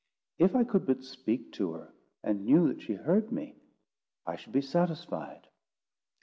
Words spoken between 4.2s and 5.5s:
I should be satisfied."